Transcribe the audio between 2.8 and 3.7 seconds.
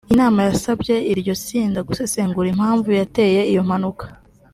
yateye iyo